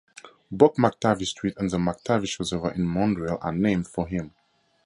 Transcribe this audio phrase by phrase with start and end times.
[0.51, 4.33] Both McTavish Street and the McTavish Reservoir in Montreal are named for him.